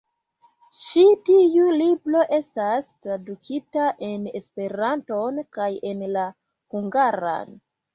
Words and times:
Ĉi 0.77 1.03
tiu 1.27 1.65
libro 1.81 2.23
estas 2.39 2.89
tradukita 3.05 3.93
en 4.11 4.27
Esperanton 4.43 5.43
kaj 5.61 5.73
en 5.95 6.07
la 6.19 6.29
hungaran. 6.77 7.59